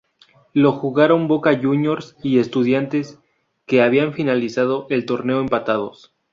Lo 0.53 0.71
jugaron 0.71 1.27
Boca 1.27 1.55
Juniors 1.55 2.17
y 2.23 2.39
Estudiantes, 2.39 3.19
que 3.67 3.83
habían 3.83 4.13
finalizado 4.13 4.87
el 4.89 5.05
torneo 5.05 5.39
empatados. 5.41 6.11